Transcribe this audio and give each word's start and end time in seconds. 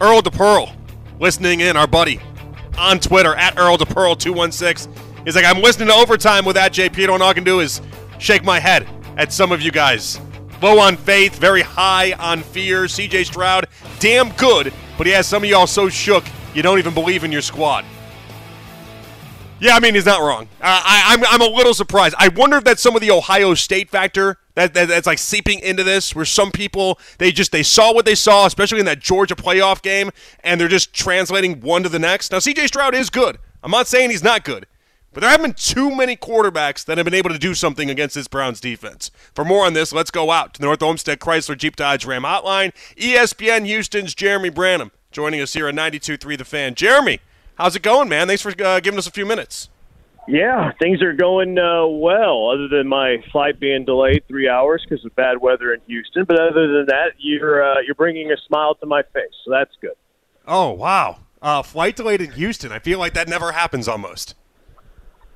Earl 0.00 0.22
DePearl 0.22 0.74
listening 1.18 1.60
in, 1.60 1.76
our 1.76 1.86
buddy 1.86 2.20
on 2.78 2.98
Twitter 2.98 3.34
at 3.34 3.58
Earl 3.58 3.76
DePearl216. 3.76 5.24
He's 5.24 5.36
like, 5.36 5.44
I'm 5.44 5.60
listening 5.62 5.88
to 5.88 5.94
overtime 5.94 6.44
with 6.44 6.56
that 6.56 6.72
JP. 6.72 6.98
And 7.02 7.10
all 7.10 7.22
I 7.22 7.34
can 7.34 7.44
do 7.44 7.60
is 7.60 7.80
shake 8.18 8.42
my 8.42 8.58
head 8.58 8.88
at 9.16 9.32
some 9.32 9.52
of 9.52 9.60
you 9.60 9.70
guys. 9.70 10.20
Low 10.62 10.78
on 10.78 10.96
faith, 10.96 11.38
very 11.38 11.62
high 11.62 12.12
on 12.12 12.42
fear. 12.42 12.84
CJ 12.84 13.26
Stroud, 13.26 13.66
damn 13.98 14.30
good, 14.32 14.72
but 14.96 15.06
he 15.06 15.12
has 15.12 15.26
some 15.26 15.42
of 15.42 15.48
y'all 15.48 15.66
so 15.66 15.88
shook 15.88 16.24
you 16.54 16.62
don't 16.62 16.78
even 16.78 16.94
believe 16.94 17.24
in 17.24 17.30
your 17.30 17.42
squad. 17.42 17.84
Yeah, 19.60 19.76
I 19.76 19.80
mean 19.80 19.94
he's 19.94 20.06
not 20.06 20.20
wrong. 20.22 20.48
Uh, 20.60 20.82
I, 20.84 21.04
I'm 21.08 21.24
I'm 21.26 21.42
a 21.42 21.54
little 21.54 21.74
surprised. 21.74 22.14
I 22.18 22.28
wonder 22.28 22.56
if 22.56 22.64
that's 22.64 22.80
some 22.82 22.94
of 22.94 23.02
the 23.02 23.10
Ohio 23.10 23.52
State 23.52 23.90
factor 23.90 24.38
that, 24.54 24.72
that 24.72 24.88
that's 24.88 25.06
like 25.06 25.18
seeping 25.18 25.60
into 25.60 25.84
this, 25.84 26.14
where 26.14 26.24
some 26.24 26.50
people 26.50 26.98
they 27.18 27.30
just 27.30 27.52
they 27.52 27.62
saw 27.62 27.92
what 27.92 28.06
they 28.06 28.14
saw, 28.14 28.46
especially 28.46 28.80
in 28.80 28.86
that 28.86 29.00
Georgia 29.00 29.36
playoff 29.36 29.82
game, 29.82 30.10
and 30.42 30.58
they're 30.58 30.68
just 30.68 30.94
translating 30.94 31.60
one 31.60 31.82
to 31.82 31.90
the 31.90 31.98
next. 31.98 32.32
Now 32.32 32.38
C.J. 32.38 32.68
Stroud 32.68 32.94
is 32.94 33.10
good. 33.10 33.38
I'm 33.62 33.70
not 33.70 33.86
saying 33.86 34.08
he's 34.08 34.24
not 34.24 34.44
good, 34.44 34.66
but 35.12 35.20
there 35.20 35.28
haven't 35.28 35.44
been 35.44 35.54
too 35.54 35.94
many 35.94 36.16
quarterbacks 36.16 36.82
that 36.86 36.96
have 36.96 37.04
been 37.04 37.12
able 37.12 37.30
to 37.30 37.38
do 37.38 37.52
something 37.52 37.90
against 37.90 38.14
this 38.14 38.28
Browns 38.28 38.60
defense. 38.60 39.10
For 39.34 39.44
more 39.44 39.66
on 39.66 39.74
this, 39.74 39.92
let's 39.92 40.10
go 40.10 40.30
out 40.30 40.54
to 40.54 40.60
the 40.60 40.66
North 40.66 40.82
Olmsted 40.82 41.20
Chrysler 41.20 41.58
Jeep 41.58 41.76
Dodge 41.76 42.06
Ram 42.06 42.22
Hotline. 42.22 42.72
ESPN 42.96 43.66
Houston's 43.66 44.14
Jeremy 44.14 44.48
Branham 44.48 44.90
joining 45.10 45.42
us 45.42 45.52
here 45.52 45.68
on 45.68 45.74
92.3 45.74 46.38
The 46.38 46.44
Fan. 46.46 46.74
Jeremy. 46.74 47.20
How's 47.60 47.76
it 47.76 47.82
going, 47.82 48.08
man? 48.08 48.26
Thanks 48.26 48.40
for 48.40 48.54
uh, 48.64 48.80
giving 48.80 48.96
us 48.96 49.06
a 49.06 49.10
few 49.10 49.26
minutes. 49.26 49.68
Yeah, 50.26 50.72
things 50.80 51.02
are 51.02 51.12
going 51.12 51.58
uh, 51.58 51.86
well, 51.88 52.48
other 52.48 52.68
than 52.68 52.88
my 52.88 53.18
flight 53.30 53.60
being 53.60 53.84
delayed 53.84 54.22
three 54.26 54.48
hours 54.48 54.82
because 54.88 55.04
of 55.04 55.14
bad 55.14 55.42
weather 55.42 55.74
in 55.74 55.80
Houston. 55.86 56.24
But 56.24 56.40
other 56.40 56.68
than 56.68 56.86
that, 56.86 57.12
you're 57.18 57.62
uh, 57.62 57.80
you're 57.84 57.94
bringing 57.94 58.32
a 58.32 58.36
smile 58.46 58.76
to 58.76 58.86
my 58.86 59.02
face, 59.12 59.34
so 59.44 59.50
that's 59.50 59.72
good. 59.82 59.92
Oh 60.48 60.70
wow, 60.70 61.18
uh, 61.42 61.60
flight 61.62 61.96
delayed 61.96 62.22
in 62.22 62.30
Houston. 62.32 62.72
I 62.72 62.78
feel 62.78 62.98
like 62.98 63.12
that 63.12 63.28
never 63.28 63.52
happens 63.52 63.88
almost. 63.88 64.36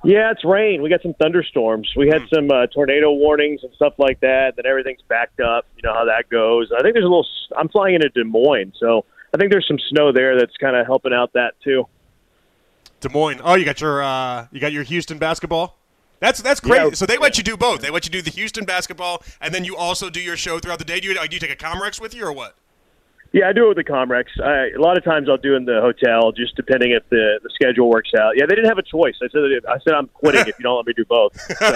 Yeah, 0.03 0.31
it's 0.31 0.47
rain. 0.47 0.81
We 0.81 0.88
got 0.88 1.03
some 1.03 1.14
thunderstorms. 1.20 1.92
We 1.94 2.09
had 2.09 2.22
some 2.34 2.50
uh, 2.50 2.69
tornado 2.69 3.12
warnings 3.12 3.61
and 3.64 3.72
stuff 3.75 3.94
like 3.98 4.20
that. 4.20 4.55
Then 4.56 4.64
everything's 4.64 5.03
backed 5.09 5.41
up. 5.41 5.66
You 5.77 5.83
know 5.83 5.92
how 5.92 6.06
that 6.06 6.31
goes. 6.31 6.70
I 6.75 6.81
think 6.81 6.94
there's 6.94 7.05
a 7.05 7.09
little. 7.09 7.27
I'm 7.55 7.69
flying 7.69 7.97
into 7.97 8.09
Des 8.09 8.25
Moines, 8.25 8.72
so 8.81 9.05
I 9.34 9.36
think 9.36 9.50
there's 9.50 9.69
some 9.69 9.78
snow 9.91 10.11
there 10.11 10.38
that's 10.38 10.56
kind 10.56 10.75
of 10.75 10.86
helping 10.86 11.12
out 11.12 11.34
that 11.34 11.53
too. 11.62 11.86
Des 13.05 13.12
Moines. 13.12 13.41
Oh, 13.44 13.55
you 13.55 13.64
got 13.64 13.80
your 13.80 14.02
uh, 14.02 14.47
you 14.50 14.60
got 14.60 14.72
your 14.72 14.83
Houston 14.83 15.19
basketball. 15.19 15.78
That's 16.20 16.41
that's 16.42 16.60
great. 16.60 16.83
Yeah. 16.83 16.91
So 16.92 17.06
they 17.06 17.19
let 17.19 17.36
you 17.38 17.44
do 17.44 17.56
both. 17.56 17.80
They 17.80 17.91
let 17.91 18.05
you 18.05 18.10
do 18.10 18.22
the 18.22 18.30
Houston 18.30 18.64
basketball, 18.64 19.22
and 19.41 19.55
then 19.55 19.64
you 19.64 19.77
also 19.77 20.10
do 20.10 20.20
your 20.20 20.36
show 20.36 20.58
throughout 20.58 20.78
the 20.78 20.84
day. 20.84 21.00
Do 21.00 21.08
you, 21.08 21.14
do 21.14 21.34
you 21.34 21.41
take 21.41 21.52
a 21.52 21.56
Comrex 21.56 22.00
with 22.00 22.14
you 22.14 22.25
or 22.25 22.32
what? 22.32 22.56
Yeah, 23.35 23.49
I 23.49 23.53
do 23.53 23.65
it 23.65 23.77
with 23.77 23.85
the 23.85 23.93
Comrex. 23.93 24.27
I, 24.41 24.69
a 24.77 24.81
lot 24.81 24.97
of 24.97 25.03
times 25.03 25.29
I'll 25.29 25.37
do 25.37 25.57
in 25.57 25.65
the 25.65 25.81
hotel, 25.81 26.31
just 26.31 26.55
depending 26.55 26.93
if 26.93 27.03
the, 27.11 27.41
the 27.43 27.51
schedule 27.53 27.91
works 27.91 28.13
out. 28.17 28.37
Yeah, 28.37 28.47
they 28.47 28.55
didn't 28.55 28.69
have 28.69 28.79
a 28.79 28.83
choice. 28.83 29.17
I 29.21 29.27
said 29.27 29.41
I 29.69 29.79
said 29.81 29.93
I'm 29.93 30.07
quitting 30.07 30.43
if 30.43 30.57
you 30.57 30.63
don't 30.63 30.77
let 30.77 30.87
me 30.87 30.93
do 30.93 31.05
both. 31.05 31.35
So. 31.65 31.73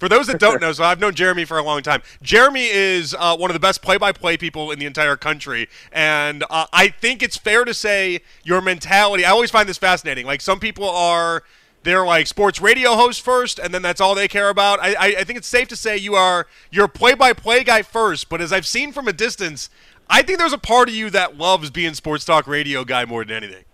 for 0.00 0.08
those 0.08 0.26
that 0.26 0.38
don't 0.38 0.60
know, 0.60 0.72
so 0.72 0.84
I've 0.84 0.98
known 0.98 1.14
Jeremy 1.14 1.44
for 1.44 1.58
a 1.58 1.62
long 1.62 1.82
time. 1.82 2.02
Jeremy 2.22 2.66
is 2.66 3.14
uh, 3.18 3.36
one 3.36 3.50
of 3.50 3.54
the 3.54 3.60
best 3.60 3.82
play-by-play 3.82 4.38
people 4.38 4.70
in 4.70 4.78
the 4.78 4.86
entire 4.86 5.16
country, 5.16 5.68
and 5.92 6.44
uh, 6.50 6.66
I 6.72 6.88
think 6.88 7.22
it's 7.22 7.36
fair 7.36 7.64
to 7.64 7.74
say 7.74 8.20
your 8.42 8.60
mentality. 8.60 9.24
I 9.24 9.30
always 9.30 9.50
find 9.50 9.68
this 9.68 9.78
fascinating. 9.78 10.26
Like 10.26 10.40
some 10.40 10.58
people 10.58 10.88
are 10.88 11.42
they're 11.82 12.06
like 12.06 12.26
sports 12.26 12.60
radio 12.60 12.94
hosts 12.94 13.20
first, 13.20 13.58
and 13.58 13.74
then 13.74 13.82
that's 13.82 14.00
all 14.00 14.14
they 14.14 14.28
care 14.28 14.48
about. 14.48 14.80
I, 14.80 14.94
I, 14.94 15.06
I 15.18 15.24
think 15.24 15.38
it's 15.38 15.48
safe 15.48 15.68
to 15.68 15.76
say 15.76 15.96
you 15.96 16.14
are 16.14 16.46
you're 16.70 16.88
play-by-play 16.88 17.64
guy 17.64 17.82
first, 17.82 18.28
but 18.28 18.40
as 18.40 18.52
I've 18.52 18.66
seen 18.66 18.92
from 18.92 19.08
a 19.08 19.12
distance, 19.12 19.68
I 20.08 20.22
think 20.22 20.38
there's 20.38 20.52
a 20.52 20.58
part 20.58 20.88
of 20.88 20.94
you 20.94 21.10
that 21.10 21.36
loves 21.38 21.70
being 21.70 21.94
sports 21.94 22.24
talk 22.24 22.46
radio 22.46 22.84
guy 22.84 23.04
more 23.04 23.24
than 23.24 23.36
anything. 23.36 23.64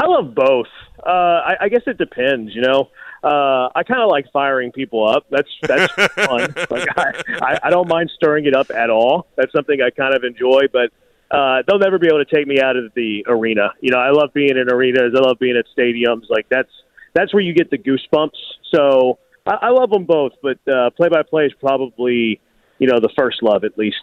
I 0.00 0.06
love 0.06 0.34
both. 0.34 0.66
Uh, 1.04 1.10
I, 1.10 1.54
I 1.62 1.68
guess 1.68 1.82
it 1.86 1.98
depends. 1.98 2.54
You 2.54 2.62
know, 2.62 2.90
uh, 3.22 3.68
I 3.74 3.82
kind 3.84 4.00
of 4.00 4.08
like 4.08 4.26
firing 4.32 4.72
people 4.72 5.08
up. 5.08 5.26
That's 5.30 5.48
that's 5.62 5.92
fun. 6.14 6.54
Like 6.70 6.88
I, 6.96 7.58
I, 7.62 7.70
don't 7.70 7.88
mind 7.88 8.10
stirring 8.16 8.46
it 8.46 8.54
up 8.54 8.70
at 8.70 8.90
all. 8.90 9.28
That's 9.36 9.52
something 9.52 9.80
I 9.80 9.90
kind 9.90 10.14
of 10.14 10.24
enjoy. 10.24 10.62
But 10.72 10.90
uh, 11.30 11.62
they'll 11.66 11.78
never 11.78 11.98
be 11.98 12.08
able 12.08 12.24
to 12.24 12.34
take 12.34 12.46
me 12.46 12.60
out 12.60 12.76
of 12.76 12.92
the 12.94 13.24
arena. 13.28 13.70
You 13.80 13.92
know, 13.92 13.98
I 13.98 14.10
love 14.10 14.32
being 14.34 14.56
in 14.56 14.72
arenas. 14.72 15.14
I 15.16 15.20
love 15.20 15.38
being 15.38 15.56
at 15.56 15.66
stadiums. 15.76 16.28
Like 16.28 16.48
that's 16.48 16.70
that's 17.14 17.32
where 17.32 17.42
you 17.42 17.54
get 17.54 17.70
the 17.70 17.78
goosebumps. 17.78 18.38
So 18.74 19.18
I, 19.46 19.58
I 19.62 19.68
love 19.70 19.90
them 19.90 20.04
both. 20.04 20.32
But 20.42 20.58
play 20.96 21.08
by 21.08 21.22
play 21.22 21.44
is 21.46 21.52
probably 21.60 22.40
you 22.78 22.88
know 22.88 22.98
the 22.98 23.12
first 23.16 23.42
love 23.42 23.64
at 23.64 23.78
least. 23.78 24.02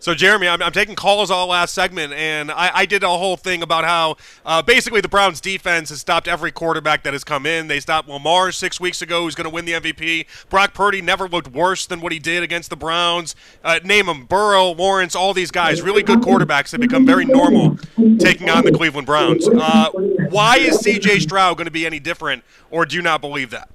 So, 0.00 0.14
Jeremy, 0.14 0.48
I'm, 0.48 0.62
I'm, 0.62 0.72
taking 0.72 0.94
calls 0.94 1.30
all 1.30 1.48
last 1.48 1.74
segment, 1.74 2.12
and 2.12 2.52
I, 2.52 2.70
I 2.74 2.86
did 2.86 3.02
a 3.02 3.08
whole 3.08 3.36
thing 3.36 3.62
about 3.62 3.84
how 3.84 4.16
uh, 4.46 4.62
basically 4.62 5.00
the 5.00 5.08
Browns' 5.08 5.40
defense 5.40 5.88
has 5.90 6.00
stopped 6.00 6.28
every 6.28 6.52
quarterback 6.52 7.02
that 7.02 7.12
has 7.14 7.24
come 7.24 7.46
in. 7.46 7.66
They 7.66 7.80
stopped 7.80 8.08
Lamar 8.08 8.52
six 8.52 8.78
weeks 8.80 9.02
ago, 9.02 9.24
who's 9.24 9.34
going 9.34 9.46
to 9.46 9.50
win 9.50 9.64
the 9.64 9.72
MVP. 9.72 10.26
Brock 10.48 10.72
Purdy 10.72 11.02
never 11.02 11.28
looked 11.28 11.48
worse 11.48 11.86
than 11.86 12.00
what 12.00 12.12
he 12.12 12.20
did 12.20 12.42
against 12.42 12.70
the 12.70 12.76
Browns. 12.76 13.34
Uh, 13.64 13.80
name 13.84 14.06
them 14.06 14.24
Burrow, 14.26 14.70
Lawrence, 14.70 15.16
all 15.16 15.34
these 15.34 15.50
guys, 15.50 15.82
really 15.82 16.02
good 16.02 16.20
quarterbacks 16.20 16.70
have 16.70 16.80
become 16.80 17.04
very 17.04 17.24
normal 17.24 17.76
taking 18.18 18.50
on 18.50 18.64
the 18.64 18.72
Cleveland 18.72 19.06
Browns. 19.06 19.48
Uh, 19.48 19.90
why 20.30 20.58
is 20.58 20.78
C.J. 20.78 21.20
Stroud 21.20 21.56
going 21.56 21.66
to 21.66 21.72
be 21.72 21.86
any 21.86 21.98
different, 21.98 22.44
or 22.70 22.86
do 22.86 22.94
you 22.94 23.02
not 23.02 23.20
believe 23.20 23.50
that? 23.50 23.68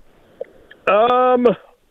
Um 0.88 1.48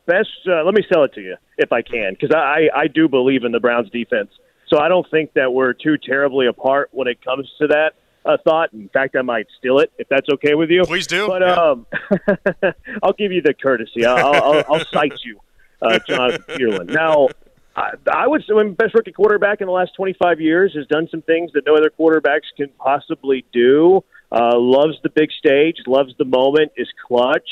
best. 0.06 0.28
Uh, 0.46 0.64
let 0.64 0.74
me 0.74 0.84
sell 0.92 1.04
it 1.04 1.14
to 1.14 1.20
you 1.20 1.36
if 1.58 1.72
I 1.72 1.82
can, 1.82 2.14
because 2.18 2.34
I 2.34 2.68
I 2.74 2.86
do 2.88 3.08
believe 3.08 3.44
in 3.44 3.52
the 3.52 3.60
Browns 3.60 3.90
defense. 3.90 4.30
So 4.68 4.78
I 4.78 4.88
don't 4.88 5.08
think 5.10 5.34
that 5.34 5.52
we're 5.52 5.74
too 5.74 5.98
terribly 5.98 6.46
apart 6.46 6.88
when 6.92 7.06
it 7.06 7.22
comes 7.22 7.50
to 7.60 7.68
that 7.68 7.92
uh, 8.24 8.36
thought. 8.44 8.72
In 8.72 8.88
fact, 8.88 9.16
I 9.16 9.22
might 9.22 9.46
steal 9.58 9.78
it 9.78 9.92
if 9.98 10.08
that's 10.08 10.28
okay 10.34 10.54
with 10.54 10.70
you. 10.70 10.84
Please 10.84 11.06
do. 11.06 11.26
But 11.26 11.42
yeah. 11.42 11.54
um, 11.54 11.86
I'll 13.02 13.12
give 13.12 13.32
you 13.32 13.42
the 13.42 13.54
courtesy. 13.54 14.04
I'll 14.04 14.34
I'll, 14.34 14.64
I'll 14.68 14.84
cite 14.86 15.20
you, 15.24 15.40
uh, 15.80 15.98
Jonathan 16.06 16.42
Peterlin. 16.48 16.90
Now. 16.90 17.28
I, 17.74 17.92
I 18.12 18.26
would 18.26 18.42
say 18.42 18.68
best 18.68 18.92
rookie 18.92 19.12
quarterback 19.12 19.62
in 19.62 19.66
the 19.66 19.72
last 19.72 19.92
25 19.96 20.42
years 20.42 20.74
has 20.74 20.86
done 20.88 21.08
some 21.10 21.22
things 21.22 21.52
that 21.54 21.64
no 21.64 21.74
other 21.74 21.88
quarterbacks 21.88 22.52
can 22.54 22.68
possibly 22.78 23.46
do. 23.50 24.04
Uh, 24.30 24.58
loves 24.58 24.98
the 25.02 25.08
big 25.08 25.30
stage, 25.32 25.76
loves 25.86 26.12
the 26.18 26.26
moment, 26.26 26.72
is 26.76 26.86
clutch 27.06 27.48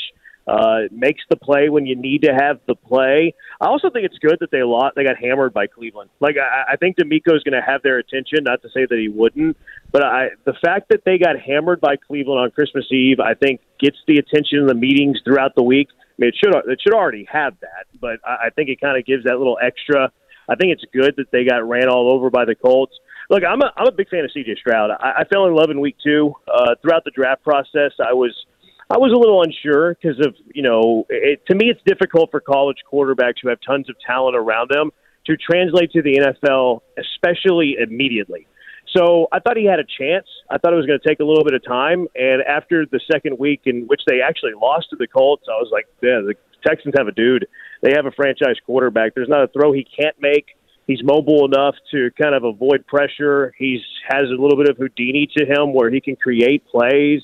uh, 0.51 0.89
makes 0.91 1.23
the 1.31 1.37
play 1.37 1.69
when 1.69 1.87
you 1.87 1.95
need 1.95 2.23
to 2.23 2.35
have 2.35 2.59
the 2.67 2.75
play. 2.75 3.35
I 3.61 3.67
also 3.67 3.89
think 3.89 4.05
it's 4.05 4.19
good 4.19 4.39
that 4.41 4.51
they 4.51 4.65
lost. 4.65 4.97
They 4.97 5.05
got 5.05 5.17
hammered 5.17 5.55
by 5.55 5.69
Cleveland. 5.69 6.11
Like 6.19 6.35
I, 6.37 6.73
I 6.73 6.77
think 6.77 6.97
is 6.99 7.43
going 7.45 7.53
to 7.53 7.63
have 7.65 7.83
their 7.83 7.99
attention. 7.99 8.43
Not 8.43 8.61
to 8.63 8.69
say 8.71 8.85
that 8.89 8.99
he 8.99 9.09
wouldn't, 9.09 9.57
but 9.93 10.03
I, 10.03 10.31
the 10.45 10.55
fact 10.65 10.89
that 10.89 11.05
they 11.05 11.19
got 11.19 11.39
hammered 11.39 11.81
by 11.81 11.95
Cleveland 11.97 12.41
on 12.41 12.51
Christmas 12.51 12.87
Eve, 12.91 13.21
I 13.21 13.35
think 13.35 13.61
gets 13.79 13.99
the 14.09 14.17
attention 14.19 14.59
in 14.59 14.67
the 14.67 14.75
meetings 14.75 15.21
throughout 15.25 15.55
the 15.55 15.63
week. 15.63 15.89
I 15.93 15.97
mean, 16.19 16.29
it 16.31 16.35
should 16.37 16.55
it 16.69 16.81
should 16.83 16.95
already 16.95 17.29
have 17.31 17.55
that, 17.61 17.87
but 18.01 18.19
I, 18.27 18.47
I 18.47 18.51
think 18.51 18.71
it 18.71 18.81
kind 18.81 18.99
of 18.99 19.07
gives 19.07 19.25
that 19.25 19.39
little 19.39 19.59
extra. 19.63 20.11
I 20.49 20.57
think 20.57 20.73
it's 20.73 20.85
good 20.93 21.15
that 21.19 21.31
they 21.31 21.45
got 21.45 21.67
ran 21.69 21.89
all 21.89 22.11
over 22.11 22.29
by 22.29 22.45
the 22.45 22.57
Colts. 22.57 22.95
Look, 23.29 23.45
I'm 23.45 23.63
a 23.63 23.73
I'm 23.77 23.87
a 23.87 23.93
big 23.93 24.09
fan 24.09 24.25
of 24.25 24.33
C.J. 24.33 24.57
Stroud. 24.59 24.91
I, 24.91 25.21
I 25.21 25.25
fell 25.33 25.47
in 25.47 25.55
love 25.55 25.71
in 25.71 25.81
week 25.81 25.97
two. 26.03 26.35
Uh, 26.53 26.75
throughout 26.83 27.05
the 27.05 27.13
draft 27.13 27.45
process, 27.45 27.93
I 28.05 28.15
was 28.15 28.35
I 28.91 28.99
was 28.99 29.13
a 29.13 29.19
little 29.19 29.43
unsure 29.43 29.95
because 29.95 30.19
of 30.19 30.35
you 30.53 30.63
know 30.63 31.07
it, 31.09 31.47
to 31.47 31.55
me 31.55 31.71
it's 31.71 31.81
difficult 31.87 32.31
for 32.31 32.41
college 32.41 32.79
quarterbacks 32.91 33.37
who 33.43 33.49
have 33.49 33.59
tons 33.65 33.89
of 33.89 33.97
talent 34.05 34.37
around 34.37 34.71
them 34.71 34.91
to 35.27 35.37
translate 35.37 35.93
to 35.93 36.03
the 36.03 36.19
NFL, 36.19 36.81
especially 36.99 37.77
immediately. 37.81 38.47
So 38.97 39.29
I 39.31 39.39
thought 39.39 39.57
he 39.57 39.67
had 39.67 39.79
a 39.79 39.85
chance. 39.85 40.27
I 40.51 40.59
thought 40.59 40.73
it 40.73 40.77
was 40.77 40.87
going 40.87 40.99
to 40.99 41.09
take 41.09 41.21
a 41.21 41.25
little 41.25 41.45
bit 41.45 41.55
of 41.55 41.65
time. 41.65 42.09
And 42.17 42.43
after 42.43 42.87
the 42.87 43.01
second 43.13 43.39
week 43.39 43.63
in 43.67 43.87
which 43.87 44.01
they 44.09 44.21
actually 44.21 44.55
lost 44.61 44.91
to 44.91 44.97
the 44.97 45.07
Colts, 45.07 45.45
I 45.49 45.53
was 45.59 45.69
like, 45.71 45.87
yeah, 46.03 46.21
the 46.27 46.35
Texans 46.67 46.95
have 46.99 47.07
a 47.07 47.13
dude. 47.13 47.47
They 47.83 47.93
have 47.95 48.07
a 48.07 48.11
franchise 48.11 48.57
quarterback. 48.67 49.15
There's 49.15 49.29
not 49.29 49.45
a 49.45 49.49
throw 49.49 49.73
he 49.73 49.85
can't 49.85 50.17
make. 50.21 50.57
He's 50.87 51.05
mobile 51.05 51.45
enough 51.45 51.77
to 51.93 52.11
kind 52.21 52.35
of 52.35 52.43
avoid 52.43 52.85
pressure. 52.87 53.55
He's 53.57 53.81
has 54.09 54.27
a 54.27 54.41
little 54.41 54.57
bit 54.57 54.69
of 54.69 54.77
Houdini 54.77 55.29
to 55.37 55.45
him 55.45 55.73
where 55.73 55.91
he 55.91 56.01
can 56.01 56.17
create 56.17 56.67
plays. 56.67 57.23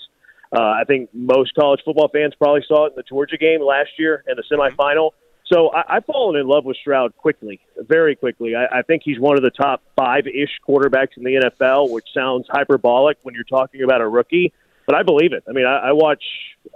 Uh, 0.55 0.61
I 0.61 0.85
think 0.87 1.11
most 1.13 1.55
college 1.55 1.81
football 1.85 2.09
fans 2.09 2.35
probably 2.37 2.65
saw 2.67 2.87
it 2.87 2.91
in 2.91 2.97
the 2.97 3.03
Georgia 3.03 3.37
game 3.37 3.63
last 3.63 3.91
year 3.99 4.25
in 4.29 4.37
the 4.37 4.45
semifinal. 4.51 5.11
So 5.47 5.71
I, 5.71 5.97
I've 5.97 6.05
fallen 6.05 6.41
in 6.41 6.47
love 6.47 6.65
with 6.65 6.77
Stroud 6.77 7.17
quickly, 7.17 7.61
very 7.79 8.17
quickly. 8.17 8.55
I, 8.55 8.79
I 8.79 8.83
think 8.83 9.03
he's 9.05 9.19
one 9.19 9.37
of 9.37 9.43
the 9.43 9.51
top 9.51 9.83
five-ish 9.97 10.51
quarterbacks 10.67 11.17
in 11.17 11.25
the 11.25 11.51
NFL, 11.61 11.91
which 11.91 12.07
sounds 12.13 12.47
hyperbolic 12.49 13.19
when 13.23 13.35
you're 13.35 13.45
talking 13.45 13.83
about 13.83 14.01
a 14.01 14.09
rookie, 14.09 14.53
but 14.87 14.95
I 14.95 15.03
believe 15.03 15.33
it. 15.33 15.45
I 15.49 15.53
mean, 15.53 15.67
I, 15.67 15.89
I 15.89 15.93
watch 15.93 16.23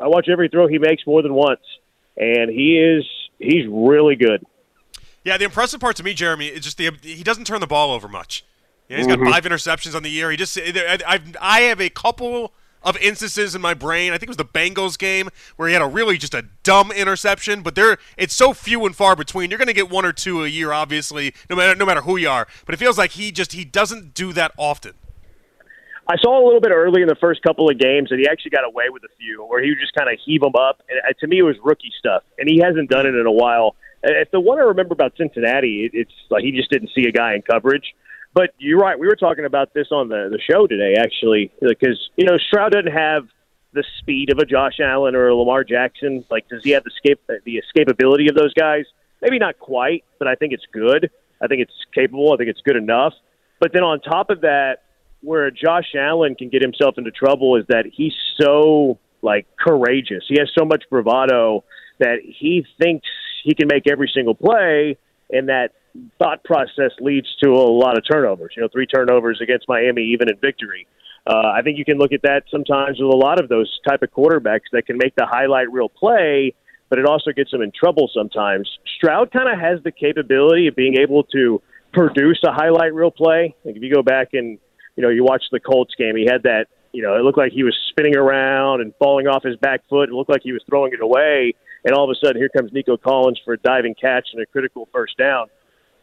I 0.00 0.08
watch 0.08 0.28
every 0.28 0.48
throw 0.48 0.66
he 0.68 0.78
makes 0.78 1.06
more 1.06 1.22
than 1.22 1.34
once, 1.34 1.60
and 2.16 2.50
he 2.50 2.78
is 2.78 3.04
he's 3.38 3.66
really 3.68 4.16
good. 4.16 4.44
Yeah, 5.24 5.36
the 5.36 5.44
impressive 5.44 5.80
part 5.80 5.96
to 5.96 6.02
me, 6.02 6.14
Jeremy, 6.14 6.46
is 6.46 6.64
just 6.64 6.76
the 6.76 6.90
he 7.02 7.22
doesn't 7.22 7.46
turn 7.46 7.60
the 7.60 7.66
ball 7.66 7.92
over 7.92 8.08
much. 8.08 8.44
Yeah, 8.88 8.96
he's 8.96 9.06
got 9.06 9.18
mm-hmm. 9.18 9.30
five 9.30 9.44
interceptions 9.44 9.94
on 9.94 10.02
the 10.02 10.10
year. 10.10 10.30
He 10.30 10.36
just 10.36 10.58
I've, 10.58 11.36
I 11.40 11.60
have 11.62 11.80
a 11.80 11.90
couple 11.90 12.52
of 12.82 12.96
instances 12.98 13.54
in 13.54 13.60
my 13.60 13.74
brain. 13.74 14.12
I 14.12 14.18
think 14.18 14.24
it 14.24 14.28
was 14.28 14.36
the 14.36 14.44
Bengals 14.44 14.98
game 14.98 15.28
where 15.56 15.68
he 15.68 15.74
had 15.74 15.82
a 15.82 15.86
really 15.86 16.18
just 16.18 16.34
a 16.34 16.46
dumb 16.62 16.90
interception, 16.90 17.62
but 17.62 17.74
there 17.74 17.98
it's 18.16 18.34
so 18.34 18.52
few 18.52 18.86
and 18.86 18.94
far 18.94 19.16
between. 19.16 19.50
You're 19.50 19.58
going 19.58 19.68
to 19.68 19.74
get 19.74 19.90
one 19.90 20.04
or 20.04 20.12
two 20.12 20.44
a 20.44 20.48
year, 20.48 20.72
obviously, 20.72 21.34
no 21.48 21.56
matter 21.56 21.74
no 21.74 21.86
matter 21.86 22.02
who 22.02 22.16
you 22.16 22.28
are. 22.28 22.46
But 22.66 22.74
it 22.74 22.78
feels 22.78 22.98
like 22.98 23.12
he 23.12 23.32
just 23.32 23.52
he 23.52 23.64
doesn't 23.64 24.14
do 24.14 24.32
that 24.32 24.52
often. 24.56 24.94
I 26.10 26.16
saw 26.16 26.42
a 26.42 26.44
little 26.44 26.60
bit 26.60 26.72
early 26.72 27.02
in 27.02 27.08
the 27.08 27.14
first 27.20 27.40
couple 27.42 27.70
of 27.70 27.78
games 27.78 28.08
that 28.10 28.18
he 28.18 28.26
actually 28.28 28.50
got 28.50 28.64
away 28.66 28.88
with 28.90 29.04
a 29.04 29.08
few 29.16 29.44
where 29.44 29.62
he 29.62 29.68
would 29.68 29.78
just 29.78 29.94
kind 29.94 30.10
of 30.10 30.18
heave 30.24 30.40
them 30.40 30.56
up. 30.56 30.82
And 30.88 30.98
uh, 31.08 31.12
to 31.20 31.28
me, 31.28 31.38
it 31.38 31.42
was 31.42 31.54
rookie 31.62 31.92
stuff, 32.00 32.24
and 32.36 32.48
he 32.48 32.58
hasn't 32.58 32.90
done 32.90 33.06
it 33.06 33.14
in 33.14 33.26
a 33.26 33.32
while. 33.32 33.76
If 34.02 34.30
the 34.32 34.40
one 34.40 34.58
I 34.58 34.62
remember 34.62 34.92
about 34.92 35.12
Cincinnati, 35.16 35.88
it's 35.92 36.10
like 36.28 36.42
he 36.42 36.50
just 36.50 36.68
didn't 36.68 36.90
see 36.96 37.04
a 37.06 37.12
guy 37.12 37.34
in 37.34 37.42
coverage. 37.42 37.94
But 38.32 38.50
you're 38.58 38.78
right. 38.78 38.98
We 38.98 39.08
were 39.08 39.16
talking 39.16 39.44
about 39.44 39.74
this 39.74 39.88
on 39.90 40.08
the 40.08 40.28
the 40.30 40.38
show 40.38 40.66
today, 40.66 40.94
actually, 40.98 41.52
because 41.60 41.98
you 42.16 42.24
know 42.24 42.38
Stroud 42.38 42.72
doesn't 42.72 42.92
have 42.92 43.26
the 43.72 43.84
speed 44.00 44.30
of 44.30 44.38
a 44.38 44.44
Josh 44.44 44.80
Allen 44.80 45.14
or 45.14 45.28
a 45.28 45.34
Lamar 45.34 45.64
Jackson. 45.64 46.24
Like, 46.30 46.48
does 46.48 46.62
he 46.62 46.70
have 46.70 46.84
the 46.84 46.90
escape 46.90 47.20
the 47.44 47.62
escapability 47.62 48.28
of 48.28 48.36
those 48.36 48.54
guys? 48.54 48.84
Maybe 49.20 49.38
not 49.38 49.58
quite, 49.58 50.04
but 50.18 50.28
I 50.28 50.34
think 50.34 50.52
it's 50.52 50.66
good. 50.72 51.10
I 51.42 51.46
think 51.46 51.60
it's 51.60 51.72
capable. 51.94 52.32
I 52.32 52.36
think 52.36 52.50
it's 52.50 52.60
good 52.62 52.76
enough. 52.76 53.14
But 53.58 53.72
then 53.72 53.82
on 53.82 54.00
top 54.00 54.30
of 54.30 54.42
that, 54.42 54.78
where 55.22 55.50
Josh 55.50 55.94
Allen 55.98 56.34
can 56.34 56.48
get 56.48 56.62
himself 56.62 56.96
into 56.98 57.10
trouble 57.10 57.56
is 57.56 57.64
that 57.68 57.84
he's 57.92 58.14
so 58.40 58.98
like 59.22 59.46
courageous. 59.58 60.24
He 60.28 60.38
has 60.38 60.50
so 60.56 60.64
much 60.64 60.84
bravado 60.88 61.64
that 61.98 62.20
he 62.24 62.64
thinks 62.80 63.06
he 63.44 63.54
can 63.54 63.68
make 63.68 63.86
every 63.90 64.10
single 64.14 64.34
play, 64.34 64.96
and 65.30 65.48
that 65.48 65.72
thought 66.18 66.42
process 66.44 66.92
leads 67.00 67.28
to 67.42 67.50
a 67.50 67.70
lot 67.70 67.96
of 67.96 68.04
turnovers. 68.10 68.54
You 68.56 68.62
know, 68.62 68.68
three 68.68 68.86
turnovers 68.86 69.40
against 69.42 69.68
Miami, 69.68 70.02
even 70.12 70.28
in 70.28 70.36
victory. 70.36 70.86
Uh, 71.26 71.52
I 71.54 71.62
think 71.62 71.78
you 71.78 71.84
can 71.84 71.98
look 71.98 72.12
at 72.12 72.22
that 72.22 72.44
sometimes 72.50 72.98
with 72.98 73.12
a 73.12 73.16
lot 73.16 73.40
of 73.40 73.48
those 73.48 73.78
type 73.86 74.02
of 74.02 74.10
quarterbacks 74.10 74.70
that 74.72 74.86
can 74.86 74.96
make 74.96 75.14
the 75.16 75.26
highlight 75.26 75.70
reel 75.70 75.88
play, 75.88 76.54
but 76.88 76.98
it 76.98 77.04
also 77.04 77.30
gets 77.30 77.50
them 77.50 77.60
in 77.60 77.72
trouble 77.72 78.10
sometimes. 78.12 78.70
Stroud 78.96 79.30
kind 79.30 79.48
of 79.48 79.58
has 79.60 79.82
the 79.84 79.92
capability 79.92 80.66
of 80.66 80.74
being 80.74 80.96
able 80.96 81.24
to 81.24 81.60
produce 81.92 82.40
a 82.44 82.52
highlight 82.52 82.94
reel 82.94 83.10
play. 83.10 83.54
Like 83.64 83.76
if 83.76 83.82
you 83.82 83.92
go 83.92 84.02
back 84.02 84.28
and 84.32 84.58
you 85.00 85.02
know, 85.02 85.08
you 85.08 85.24
watch 85.24 85.44
the 85.50 85.60
Colts 85.60 85.94
game, 85.96 86.14
he 86.14 86.26
had 86.30 86.42
that, 86.42 86.66
you 86.92 87.02
know, 87.02 87.16
it 87.16 87.22
looked 87.22 87.38
like 87.38 87.52
he 87.52 87.62
was 87.62 87.74
spinning 87.88 88.16
around 88.16 88.82
and 88.82 88.92
falling 88.98 89.26
off 89.26 89.42
his 89.42 89.56
back 89.56 89.80
foot. 89.88 90.10
It 90.10 90.12
looked 90.12 90.28
like 90.28 90.42
he 90.42 90.52
was 90.52 90.62
throwing 90.68 90.92
it 90.92 91.00
away. 91.00 91.54
And 91.84 91.94
all 91.94 92.04
of 92.04 92.10
a 92.10 92.18
sudden, 92.22 92.36
here 92.36 92.50
comes 92.50 92.70
Nico 92.72 92.98
Collins 92.98 93.40
for 93.42 93.54
a 93.54 93.58
diving 93.58 93.94
catch 93.94 94.28
and 94.34 94.42
a 94.42 94.46
critical 94.46 94.88
first 94.92 95.16
down. 95.16 95.46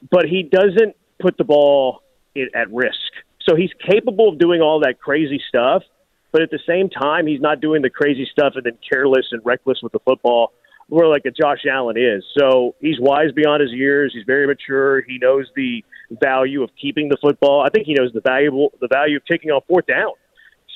But 0.09 0.25
he 0.25 0.44
doesn't 0.44 0.95
put 1.19 1.38
the 1.38 1.44
ball 1.44 2.03
at 2.35 2.71
risk. 2.71 2.99
So 3.47 3.55
he's 3.55 3.71
capable 3.89 4.29
of 4.29 4.39
doing 4.39 4.61
all 4.61 4.81
that 4.81 4.99
crazy 4.99 5.41
stuff, 5.47 5.83
but 6.31 6.41
at 6.41 6.51
the 6.51 6.59
same 6.67 6.89
time, 6.89 7.25
he's 7.25 7.41
not 7.41 7.61
doing 7.61 7.81
the 7.81 7.89
crazy 7.89 8.27
stuff 8.31 8.53
and 8.55 8.65
then 8.65 8.77
careless 8.88 9.25
and 9.31 9.41
reckless 9.45 9.79
with 9.81 9.94
the 9.94 9.99
football 9.99 10.51
where 10.89 11.07
like 11.07 11.25
a 11.25 11.31
Josh 11.31 11.65
Allen 11.69 11.97
is. 11.97 12.23
So 12.38 12.75
he's 12.79 12.99
wise 12.99 13.31
beyond 13.33 13.61
his 13.61 13.71
years. 13.71 14.11
He's 14.13 14.25
very 14.25 14.47
mature. 14.47 15.01
He 15.01 15.17
knows 15.17 15.47
the 15.55 15.83
value 16.21 16.63
of 16.63 16.69
keeping 16.81 17.09
the 17.09 17.17
football. 17.21 17.61
I 17.61 17.69
think 17.69 17.85
he 17.85 17.93
knows 17.93 18.11
the 18.13 18.21
valuable 18.21 18.73
the 18.79 18.88
value 18.88 19.17
of 19.17 19.25
taking 19.25 19.51
on 19.51 19.61
fourth 19.67 19.85
down. 19.85 20.11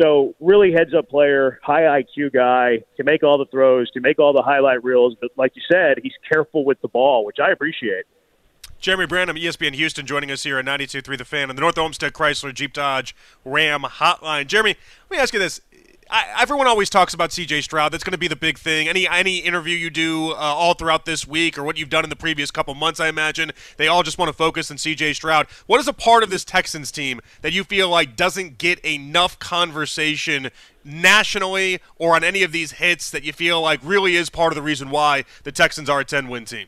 So 0.01 0.35
really 0.39 0.71
heads 0.71 0.93
up 0.97 1.09
player, 1.09 1.59
high 1.63 2.01
IQ 2.01 2.33
guy, 2.33 2.83
can 2.95 3.05
make 3.05 3.23
all 3.23 3.37
the 3.37 3.45
throws, 3.45 3.89
can 3.93 4.01
make 4.01 4.19
all 4.19 4.33
the 4.33 4.41
highlight 4.41 4.83
reels, 4.83 5.15
but 5.19 5.31
like 5.37 5.51
you 5.55 5.61
said, 5.71 5.99
he's 6.01 6.13
careful 6.31 6.65
with 6.65 6.81
the 6.81 6.87
ball, 6.87 7.25
which 7.25 7.37
I 7.39 7.51
appreciate. 7.51 8.05
Jeremy 8.81 9.05
Branham, 9.05 9.35
ESPN 9.35 9.75
Houston, 9.75 10.07
joining 10.07 10.31
us 10.31 10.41
here 10.41 10.57
at 10.57 10.65
92.3 10.65 11.15
The 11.15 11.23
Fan 11.23 11.51
on 11.51 11.55
the 11.55 11.61
North 11.61 11.77
Olmsted 11.77 12.13
Chrysler 12.13 12.51
Jeep 12.51 12.73
Dodge 12.73 13.15
Ram 13.45 13.81
Hotline. 13.81 14.47
Jeremy, 14.47 14.75
let 15.07 15.15
me 15.15 15.21
ask 15.21 15.33
you 15.35 15.39
this. 15.39 15.61
I, 16.09 16.25
everyone 16.39 16.65
always 16.65 16.89
talks 16.89 17.13
about 17.13 17.31
C.J. 17.31 17.61
Stroud. 17.61 17.93
That's 17.93 18.03
going 18.03 18.13
to 18.13 18.17
be 18.17 18.27
the 18.27 18.35
big 18.35 18.57
thing. 18.57 18.89
Any 18.89 19.07
any 19.07 19.37
interview 19.37 19.77
you 19.77 19.91
do 19.91 20.31
uh, 20.31 20.33
all 20.33 20.73
throughout 20.73 21.05
this 21.05 21.27
week, 21.27 21.59
or 21.59 21.63
what 21.63 21.77
you've 21.77 21.91
done 21.91 22.03
in 22.03 22.09
the 22.09 22.15
previous 22.15 22.49
couple 22.49 22.73
months, 22.73 22.99
I 22.99 23.07
imagine 23.07 23.51
they 23.77 23.87
all 23.87 24.01
just 24.01 24.17
want 24.17 24.29
to 24.29 24.33
focus 24.33 24.71
on 24.71 24.79
C.J. 24.79 25.13
Stroud. 25.13 25.45
What 25.67 25.79
is 25.79 25.87
a 25.87 25.93
part 25.93 26.23
of 26.23 26.31
this 26.31 26.43
Texans 26.43 26.91
team 26.91 27.21
that 27.43 27.53
you 27.53 27.63
feel 27.63 27.87
like 27.87 28.15
doesn't 28.15 28.57
get 28.57 28.83
enough 28.83 29.37
conversation 29.37 30.49
nationally 30.83 31.79
or 31.97 32.15
on 32.15 32.23
any 32.23 32.41
of 32.41 32.51
these 32.51 32.73
hits 32.73 33.11
that 33.11 33.23
you 33.23 33.31
feel 33.31 33.61
like 33.61 33.79
really 33.83 34.15
is 34.15 34.31
part 34.31 34.51
of 34.51 34.55
the 34.55 34.63
reason 34.63 34.89
why 34.89 35.23
the 35.43 35.51
Texans 35.51 35.87
are 35.87 35.99
a 35.99 36.05
10 36.05 36.29
win 36.29 36.45
team? 36.45 36.65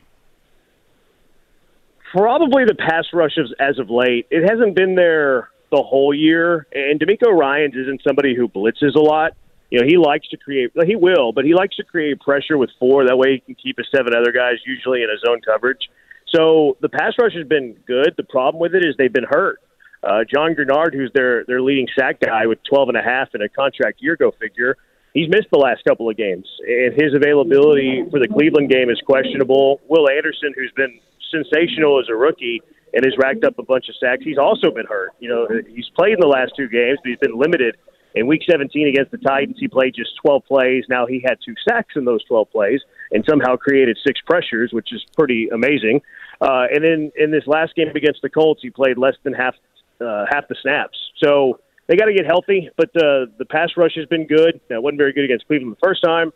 Probably 2.13 2.63
the 2.65 2.75
pass 2.75 3.05
rushes 3.11 3.51
as 3.59 3.79
of 3.79 3.89
late. 3.89 4.27
It 4.29 4.47
hasn't 4.47 4.75
been 4.75 4.93
there 4.93 5.49
the 5.71 5.81
whole 5.81 6.13
year. 6.13 6.67
And 6.71 6.99
DeMeco 6.99 7.35
Ryans 7.35 7.73
isn't 7.75 8.01
somebody 8.07 8.35
who 8.35 8.47
blitzes 8.47 8.93
a 8.95 8.99
lot. 8.99 9.31
You 9.71 9.79
know, 9.79 9.87
he 9.87 9.97
likes 9.97 10.27
to 10.29 10.37
create. 10.37 10.71
He 10.85 10.95
will, 10.95 11.33
but 11.33 11.43
he 11.43 11.55
likes 11.55 11.75
to 11.77 11.83
create 11.83 12.19
pressure 12.19 12.55
with 12.59 12.69
four. 12.77 13.07
That 13.07 13.17
way, 13.17 13.33
he 13.33 13.39
can 13.39 13.55
keep 13.55 13.77
his 13.77 13.87
seven 13.89 14.13
other 14.13 14.31
guys 14.31 14.57
usually 14.63 15.01
in 15.01 15.09
his 15.09 15.23
own 15.27 15.41
coverage. 15.41 15.89
So 16.29 16.77
the 16.81 16.89
pass 16.89 17.13
rush 17.19 17.33
has 17.33 17.47
been 17.47 17.77
good. 17.87 18.13
The 18.15 18.23
problem 18.23 18.61
with 18.61 18.75
it 18.75 18.85
is 18.85 18.93
they've 18.95 19.11
been 19.11 19.25
hurt. 19.27 19.59
Uh, 20.03 20.19
John 20.31 20.53
Greenard, 20.53 20.93
who's 20.93 21.11
their 21.15 21.45
their 21.45 21.63
leading 21.63 21.87
sack 21.97 22.19
guy 22.19 22.45
with 22.45 22.59
12 22.69 22.89
and 22.89 22.97
a 22.97 23.01
half 23.01 23.29
in 23.33 23.41
a 23.41 23.49
contract 23.49 24.03
year 24.03 24.15
go 24.15 24.31
figure, 24.39 24.77
he's 25.13 25.29
missed 25.29 25.47
the 25.51 25.59
last 25.59 25.83
couple 25.87 26.09
of 26.09 26.17
games, 26.17 26.47
and 26.67 26.93
his 26.93 27.13
availability 27.13 28.03
for 28.09 28.19
the 28.19 28.27
Cleveland 28.27 28.69
game 28.69 28.89
is 28.89 29.01
questionable. 29.05 29.81
Will 29.87 30.09
Anderson, 30.09 30.53
who's 30.55 30.71
been 30.75 30.99
sensational 31.31 31.99
as 31.99 32.09
a 32.09 32.15
rookie, 32.15 32.61
and 32.93 33.03
has 33.05 33.15
racked 33.17 33.43
up 33.43 33.57
a 33.57 33.63
bunch 33.63 33.89
of 33.89 33.95
sacks. 33.95 34.23
He's 34.23 34.37
also 34.37 34.71
been 34.71 34.85
hurt. 34.85 35.11
You 35.19 35.29
know, 35.29 35.47
he's 35.73 35.89
played 35.95 36.13
in 36.13 36.19
the 36.19 36.27
last 36.27 36.53
two 36.55 36.67
games, 36.67 36.99
but 37.03 37.09
he's 37.09 37.19
been 37.19 37.37
limited. 37.37 37.75
In 38.15 38.27
Week 38.27 38.43
17 38.47 38.87
against 38.87 39.09
the 39.09 39.17
Titans, 39.17 39.57
he 39.59 39.67
played 39.67 39.95
just 39.95 40.11
12 40.23 40.45
plays. 40.45 40.83
Now 40.87 41.07
he 41.07 41.23
had 41.25 41.37
two 41.43 41.55
sacks 41.67 41.95
in 41.95 42.05
those 42.05 42.23
12 42.25 42.51
plays, 42.51 42.79
and 43.11 43.25
somehow 43.27 43.55
created 43.55 43.97
six 44.05 44.21
pressures, 44.21 44.71
which 44.71 44.93
is 44.93 45.03
pretty 45.17 45.49
amazing. 45.51 46.01
Uh, 46.39 46.65
and 46.71 46.83
then 46.83 47.11
in 47.17 47.31
this 47.31 47.47
last 47.47 47.73
game 47.75 47.87
against 47.95 48.21
the 48.21 48.29
Colts, 48.29 48.61
he 48.61 48.69
played 48.69 48.99
less 48.99 49.15
than 49.23 49.33
half 49.33 49.55
uh, 49.99 50.25
half 50.29 50.47
the 50.47 50.55
snaps. 50.61 50.97
So 51.23 51.59
they 51.87 51.95
got 51.95 52.05
to 52.05 52.13
get 52.13 52.25
healthy. 52.25 52.69
But 52.77 52.89
uh, 52.95 53.27
the 53.37 53.45
pass 53.49 53.69
rush 53.77 53.95
has 53.95 54.05
been 54.07 54.27
good. 54.27 54.61
It 54.69 54.81
wasn't 54.81 54.99
very 54.99 55.13
good 55.13 55.25
against 55.25 55.47
Cleveland 55.47 55.75
the 55.75 55.87
first 55.87 56.03
time. 56.03 56.31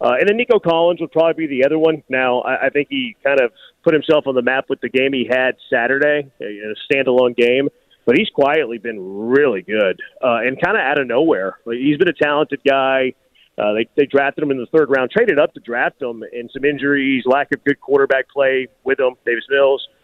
Uh, 0.00 0.14
and 0.18 0.28
then 0.28 0.36
Nico 0.36 0.58
Collins 0.58 1.00
would 1.00 1.12
probably 1.12 1.46
be 1.46 1.60
the 1.60 1.64
other 1.64 1.78
one. 1.78 2.02
Now, 2.08 2.40
I, 2.40 2.66
I 2.66 2.70
think 2.70 2.88
he 2.90 3.16
kind 3.22 3.40
of 3.40 3.52
put 3.84 3.94
himself 3.94 4.26
on 4.26 4.34
the 4.34 4.42
map 4.42 4.64
with 4.68 4.80
the 4.80 4.88
game 4.88 5.12
he 5.12 5.28
had 5.30 5.52
Saturday, 5.70 6.28
a, 6.40 6.44
a 6.44 6.74
standalone 6.92 7.36
game. 7.36 7.68
But 8.04 8.18
he's 8.18 8.28
quietly 8.30 8.78
been 8.78 8.98
really 9.00 9.62
good 9.62 10.00
uh, 10.20 10.42
and 10.42 10.60
kind 10.60 10.76
of 10.76 10.82
out 10.82 11.00
of 11.00 11.06
nowhere. 11.06 11.58
He's 11.66 11.98
been 11.98 12.08
a 12.08 12.12
talented 12.12 12.60
guy. 12.68 13.14
Uh, 13.56 13.74
they 13.74 13.86
they 13.96 14.06
drafted 14.06 14.42
him 14.42 14.50
in 14.50 14.58
the 14.58 14.66
third 14.76 14.90
round, 14.90 15.10
traded 15.12 15.38
up 15.38 15.54
to 15.54 15.60
draft 15.60 16.02
him, 16.02 16.24
and 16.32 16.50
some 16.52 16.64
injuries, 16.64 17.22
lack 17.26 17.52
of 17.54 17.62
good 17.62 17.80
quarterback 17.80 18.28
play 18.28 18.66
with 18.82 18.98
him. 18.98 19.14
Davis 19.24 19.44
Mills. 19.48 19.86
Uh, 19.88 20.01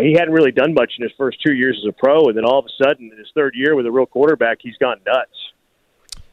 he 0.00 0.12
hadn't 0.12 0.32
really 0.32 0.52
done 0.52 0.74
much 0.74 0.92
in 0.98 1.02
his 1.02 1.12
first 1.16 1.38
two 1.44 1.54
years 1.54 1.78
as 1.82 1.88
a 1.88 1.92
pro, 1.92 2.28
and 2.28 2.36
then 2.36 2.44
all 2.44 2.58
of 2.58 2.66
a 2.66 2.84
sudden, 2.84 3.10
in 3.12 3.18
his 3.18 3.28
third 3.34 3.54
year 3.54 3.74
with 3.74 3.86
a 3.86 3.90
real 3.90 4.06
quarterback, 4.06 4.58
he's 4.60 4.76
gone 4.76 5.00
nuts. 5.06 5.50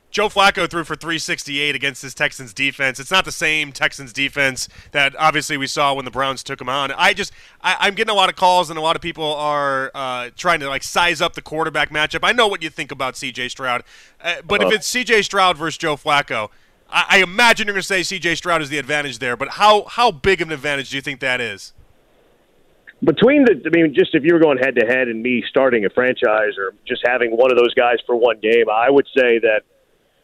Joe 0.10 0.30
Flacco 0.30 0.70
threw 0.70 0.84
for 0.84 0.96
368 0.96 1.76
against 1.76 2.02
this 2.02 2.14
Texans 2.14 2.54
defense. 2.54 3.00
It's 3.00 3.12
not 3.12 3.26
the 3.26 3.32
same 3.32 3.72
Texans 3.72 4.14
defense 4.14 4.68
that 4.92 5.16
obviously 5.18 5.58
we 5.58 5.68
saw 5.68 5.94
when 5.94 6.06
the 6.06 6.12
Browns 6.12 6.44
took 6.44 6.62
him 6.62 6.70
on. 6.70 6.92
I 6.94 7.14
just 7.14 7.32
I, 7.62 7.88
am 7.88 7.94
getting 7.94 8.12
a 8.12 8.16
lot 8.16 8.30
of 8.30 8.36
calls 8.36 8.70
and 8.70 8.80
a 8.80 8.82
lot 8.82 8.96
of 8.96 9.02
people 9.02 9.36
are 9.36 9.92
uh, 9.94 10.30
trying 10.36 10.60
to 10.62 10.70
like 10.70 10.84
size 10.84 11.22
up 11.22 11.34
the 11.34 11.42
quarterback 11.42 11.92
matchup. 11.92 12.22
I 12.24 12.32
know 12.32 12.48
what 12.48 12.64
you 12.64 12.70
think 12.70 12.92
about 12.92 13.18
C.J. 13.18 13.50
Stroud, 13.50 13.84
uh, 14.22 14.38
but 14.46 14.62
uh-huh. 14.62 14.70
if 14.70 14.76
it's 14.78 14.88
C.J. 14.88 15.24
Stroud 15.24 15.58
versus 15.58 15.78
Joe 15.78 15.98
Flacco, 15.98 16.50
I, 16.90 17.06
I 17.10 17.18
imagine 17.22 17.68
you're 17.68 17.74
going 17.74 17.82
to 17.82 17.88
say 17.88 18.02
C.J. 18.02 18.36
Stroud 18.36 18.62
is 18.62 18.70
the 18.70 18.78
advantage 18.78 19.20
there. 19.20 19.36
But 19.36 19.50
how 19.50 19.84
how 19.84 20.10
big 20.12 20.42
of 20.42 20.48
an 20.48 20.54
advantage 20.54 20.90
do 20.90 20.96
you 20.96 21.02
think 21.02 21.20
that 21.20 21.42
is? 21.42 21.74
Between 23.04 23.46
the, 23.46 23.62
I 23.66 23.70
mean, 23.70 23.94
just 23.94 24.16
if 24.16 24.24
you 24.24 24.34
were 24.34 24.40
going 24.40 24.58
head 24.58 24.76
to 24.76 24.86
head 24.86 25.08
and 25.08 25.22
me 25.22 25.44
starting 25.48 25.86
a 25.86 25.90
franchise 25.90 26.58
or 26.58 26.74
just 26.88 27.02
having 27.06 27.32
one 27.32 27.52
of 27.52 27.58
those 27.58 27.74
guys 27.76 27.98
for 28.08 28.16
one 28.16 28.40
game, 28.40 28.70
I 28.72 28.90
would 28.90 29.06
say 29.16 29.40
that 29.40 29.62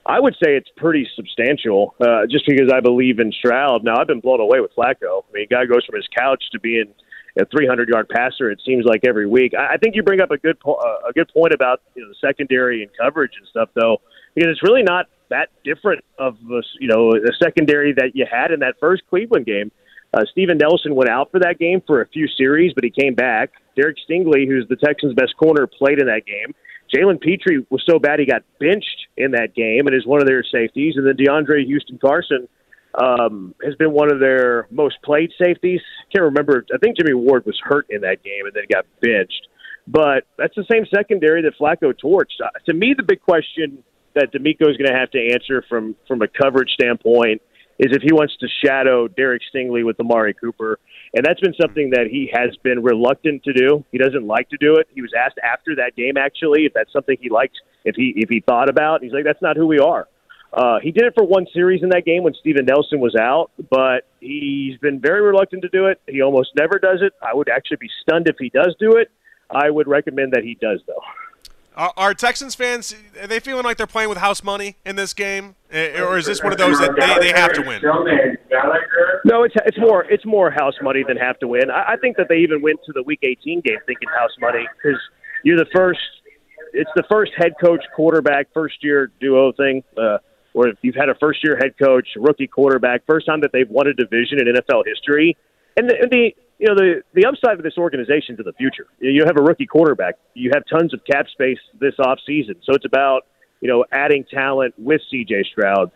I 0.05 0.19
would 0.19 0.33
say 0.33 0.55
it's 0.55 0.69
pretty 0.75 1.07
substantial, 1.15 1.95
uh, 2.01 2.25
just 2.29 2.45
because 2.47 2.71
I 2.73 2.81
believe 2.81 3.19
in 3.19 3.31
Stroud. 3.31 3.83
Now 3.83 3.97
I've 3.97 4.07
been 4.07 4.19
blown 4.19 4.41
away 4.41 4.59
with 4.59 4.71
Flacco. 4.75 5.23
I 5.23 5.31
mean, 5.33 5.47
guy 5.49 5.65
goes 5.65 5.85
from 5.85 5.95
his 5.95 6.07
couch 6.17 6.43
to 6.51 6.59
being 6.59 6.93
a 7.39 7.45
300 7.45 7.89
yard 7.89 8.09
passer. 8.09 8.51
It 8.51 8.61
seems 8.65 8.85
like 8.85 9.01
every 9.07 9.27
week. 9.27 9.53
I, 9.57 9.75
I 9.75 9.77
think 9.77 9.95
you 9.95 10.03
bring 10.03 10.21
up 10.21 10.31
a 10.31 10.37
good 10.37 10.59
po- 10.59 10.75
uh, 10.75 11.09
a 11.09 11.13
good 11.13 11.29
point 11.33 11.53
about 11.53 11.81
you 11.95 12.03
know 12.03 12.09
the 12.09 12.15
secondary 12.19 12.83
and 12.83 12.91
coverage 12.99 13.31
and 13.37 13.47
stuff, 13.47 13.69
though, 13.75 14.01
because 14.35 14.49
it's 14.51 14.63
really 14.63 14.83
not 14.83 15.07
that 15.29 15.49
different 15.63 16.03
of 16.19 16.37
a, 16.51 16.61
you 16.79 16.87
know 16.87 17.13
a 17.13 17.33
secondary 17.41 17.93
that 17.93 18.11
you 18.13 18.25
had 18.29 18.51
in 18.51 18.59
that 18.59 18.75
first 18.79 19.03
Cleveland 19.09 19.45
game. 19.45 19.71
Uh, 20.13 20.25
Steven 20.32 20.58
Nelson 20.58 20.93
went 20.93 21.10
out 21.10 21.32
for 21.32 21.39
that 21.39 21.58
game 21.58 21.82
for 21.86 22.01
a 22.01 22.08
few 22.08 22.27
series, 22.27 22.74
but 22.74 22.84
he 22.84 22.91
came 22.91 23.15
back. 23.15 23.51
Derek 23.75 23.98
Stingley, 24.08 24.48
who's 24.48 24.67
the 24.70 24.75
Texans' 24.75 25.13
best 25.13 25.36
corner, 25.38 25.65
played 25.65 26.00
in 26.00 26.05
that 26.08 26.25
game. 26.25 26.53
Jalen 26.93 27.20
Pitre 27.20 27.65
was 27.72 27.84
so 27.89 27.98
bad 27.98 28.20
he 28.20 28.25
got 28.25 28.43
benched 28.60 29.08
in 29.17 29.32
that 29.32 29.55
game 29.55 29.88
and 29.88 29.96
is 29.96 30.05
one 30.05 30.22
of 30.22 30.27
their 30.27 30.43
safeties. 30.43 30.96
And 30.96 31.08
then 31.08 31.15
DeAndre 31.17 31.65
Houston 31.65 31.98
Carson 31.98 32.48
um, 32.93 33.55
has 33.63 33.74
been 33.75 33.91
one 33.91 34.12
of 34.12 34.20
their 34.20 34.67
most 34.70 35.01
played 35.03 35.32
safeties. 35.43 35.82
Can't 36.13 36.25
remember. 36.25 36.63
I 36.72 36.77
think 36.77 36.98
Jimmy 36.98 37.15
Ward 37.15 37.48
was 37.48 37.60
hurt 37.63 37.88
in 37.89 38.01
that 38.01 38.24
game 38.24 38.46
and 38.46 38.53
then 38.53 38.65
got 38.72 38.86
benched. 39.01 39.48
But 39.88 40.25
that's 40.38 40.55
the 40.55 40.65
same 40.72 40.86
secondary 40.93 41.41
that 41.41 41.58
Flacco 41.60 41.93
torched. 41.93 42.39
Uh, 42.43 42.50
to 42.67 42.74
me, 42.74 42.93
the 42.96 43.03
big 43.03 43.22
question 43.22 43.84
that 44.13 44.32
DeMeco 44.32 44.70
is 44.70 44.77
going 44.77 44.91
to 44.91 44.98
have 44.98 45.10
to 45.12 45.34
answer 45.34 45.63
from 45.67 45.96
from 46.08 46.22
a 46.22 46.27
coverage 46.27 46.70
standpoint 46.70 47.41
is 47.79 47.95
if 47.95 48.01
he 48.01 48.13
wants 48.13 48.35
to 48.37 48.47
shadow 48.63 49.07
Derek 49.07 49.41
Stingley 49.53 49.85
with 49.85 49.99
Amari 49.99 50.33
Cooper. 50.33 50.79
And 51.13 51.25
that's 51.25 51.39
been 51.39 51.53
something 51.59 51.91
that 51.91 52.07
he 52.09 52.31
has 52.33 52.55
been 52.63 52.83
reluctant 52.83 53.43
to 53.43 53.53
do. 53.53 53.83
He 53.91 53.97
doesn't 53.97 54.25
like 54.25 54.49
to 54.49 54.57
do 54.57 54.75
it. 54.75 54.87
He 54.93 55.01
was 55.01 55.11
asked 55.17 55.39
after 55.43 55.75
that 55.75 55.95
game 55.95 56.17
actually 56.17 56.65
if 56.65 56.73
that's 56.73 56.91
something 56.91 57.17
he 57.19 57.29
liked, 57.29 57.59
if 57.85 57.95
he 57.95 58.13
if 58.15 58.29
he 58.29 58.41
thought 58.41 58.69
about. 58.69 59.03
He's 59.03 59.13
like, 59.13 59.25
that's 59.25 59.41
not 59.41 59.57
who 59.57 59.67
we 59.67 59.79
are. 59.79 60.07
Uh, 60.53 60.79
he 60.79 60.91
did 60.91 61.03
it 61.03 61.13
for 61.17 61.25
one 61.25 61.47
series 61.51 61.81
in 61.81 61.89
that 61.89 62.05
game 62.05 62.21
when 62.21 62.35
Steven 62.35 62.65
Nelson 62.65 62.99
was 62.99 63.15
out, 63.15 63.49
but 63.71 64.05
he's 64.19 64.77
been 64.77 64.99
very 64.99 65.21
reluctant 65.21 65.63
to 65.63 65.69
do 65.69 65.87
it. 65.87 65.99
He 66.07 66.21
almost 66.21 66.51
never 66.55 66.77
does 66.77 66.99
it. 67.01 67.13
I 67.23 67.33
would 67.33 67.49
actually 67.49 67.77
be 67.77 67.89
stunned 68.03 68.27
if 68.29 68.35
he 68.37 68.49
does 68.49 68.75
do 68.79 68.97
it. 68.97 69.09
I 69.49 69.71
would 69.71 69.87
recommend 69.87 70.33
that 70.33 70.43
he 70.43 70.53
does, 70.53 70.79
though. 70.85 71.01
Are, 71.75 71.93
are, 71.97 72.13
Texans 72.13 72.55
fans 72.55 72.95
are 73.21 73.27
they 73.27 73.39
feeling 73.39 73.63
like 73.63 73.77
they're 73.77 73.87
playing 73.87 74.09
with 74.09 74.19
house 74.19 74.43
money 74.43 74.77
in 74.85 74.95
this 74.95 75.13
game, 75.13 75.55
eh, 75.71 75.99
or 76.01 76.17
is 76.17 76.25
this 76.25 76.43
one 76.43 76.51
of 76.51 76.57
those 76.57 76.79
that 76.79 76.95
they, 76.95 77.31
they 77.31 77.39
have 77.39 77.53
to 77.53 77.61
win? 77.61 77.81
No, 79.25 79.43
it's 79.43 79.55
it's 79.65 79.79
more 79.79 80.03
it's 80.09 80.25
more 80.25 80.51
house 80.51 80.75
money 80.81 81.03
than 81.07 81.17
have 81.17 81.39
to 81.39 81.47
win. 81.47 81.71
I, 81.71 81.93
I 81.93 81.97
think 81.97 82.17
that 82.17 82.27
they 82.29 82.37
even 82.37 82.61
went 82.61 82.79
to 82.85 82.93
the 82.93 83.01
Week 83.03 83.19
18 83.23 83.61
game 83.61 83.77
thinking 83.85 84.09
house 84.09 84.31
money 84.39 84.67
because 84.75 84.99
you're 85.43 85.57
the 85.57 85.69
first. 85.73 85.99
It's 86.73 86.89
the 86.95 87.03
first 87.09 87.31
head 87.37 87.53
coach 87.63 87.83
quarterback 87.95 88.47
first 88.53 88.83
year 88.83 89.11
duo 89.19 89.51
thing. 89.53 89.83
Uh, 89.97 90.17
or 90.53 90.67
if 90.67 90.77
you've 90.81 90.95
had 90.95 91.09
a 91.09 91.15
first 91.15 91.43
year 91.43 91.57
head 91.57 91.73
coach, 91.81 92.07
rookie 92.15 92.47
quarterback, 92.47 93.03
first 93.07 93.25
time 93.25 93.41
that 93.41 93.51
they've 93.51 93.69
won 93.69 93.87
a 93.87 93.93
division 93.93 94.39
in 94.39 94.53
NFL 94.53 94.83
history. 94.85 95.35
And 95.77 95.89
the, 95.89 95.95
and 96.01 96.11
the 96.11 96.35
you 96.60 96.67
know 96.67 96.75
the 96.75 97.03
the 97.13 97.25
upside 97.25 97.57
of 97.57 97.63
this 97.63 97.77
organization 97.77 98.38
to 98.38 98.43
the 98.43 98.53
future. 98.53 98.88
You 99.00 99.24
have 99.25 99.38
a 99.38 99.41
rookie 99.41 99.65
quarterback. 99.65 100.15
You 100.33 100.51
have 100.53 100.63
tons 100.65 100.93
of 100.93 101.01
cap 101.10 101.27
space 101.27 101.60
this 101.79 101.95
off 102.00 102.19
season. 102.25 102.55
So 102.63 102.74
it's 102.74 102.86
about 102.86 103.25
you 103.62 103.69
know 103.69 103.86
adding 103.91 104.25
talent 104.31 104.74
with 104.77 105.01
C.J. 105.10 105.45
Stroud. 105.51 105.91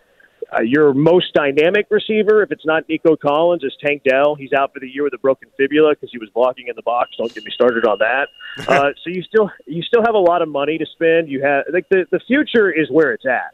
Uh, 0.55 0.61
your 0.61 0.93
most 0.93 1.33
dynamic 1.33 1.87
receiver, 1.89 2.41
if 2.41 2.51
it's 2.51 2.65
not 2.65 2.87
Nico 2.87 3.17
Collins, 3.17 3.63
is 3.63 3.75
Tank 3.83 4.03
Dell. 4.07 4.35
He's 4.35 4.53
out 4.53 4.71
for 4.73 4.79
the 4.79 4.87
year 4.87 5.03
with 5.03 5.13
a 5.13 5.17
broken 5.17 5.49
fibula 5.57 5.93
because 5.93 6.09
he 6.11 6.19
was 6.19 6.29
blocking 6.33 6.67
in 6.67 6.75
the 6.75 6.83
box. 6.83 7.11
Don't 7.17 7.33
get 7.33 7.43
me 7.43 7.51
started 7.51 7.85
on 7.85 7.99
that. 7.99 8.27
Uh, 8.67 8.89
so 9.03 9.11
you 9.11 9.21
still 9.21 9.51
you 9.67 9.83
still 9.83 10.01
have 10.01 10.15
a 10.15 10.19
lot 10.19 10.41
of 10.41 10.49
money 10.49 10.79
to 10.79 10.85
spend. 10.87 11.29
You 11.29 11.43
have 11.43 11.65
like 11.71 11.87
the 11.89 12.07
the 12.09 12.19
future 12.25 12.71
is 12.71 12.89
where 12.89 13.13
it's 13.13 13.25
at. 13.25 13.53